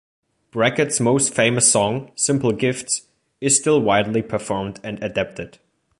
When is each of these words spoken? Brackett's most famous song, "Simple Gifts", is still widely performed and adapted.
Brackett's 0.49 0.99
most 0.99 1.31
famous 1.31 1.71
song, 1.71 2.11
"Simple 2.15 2.53
Gifts", 2.53 3.03
is 3.39 3.55
still 3.55 3.79
widely 3.79 4.23
performed 4.23 4.79
and 4.83 4.97
adapted. 5.03 5.59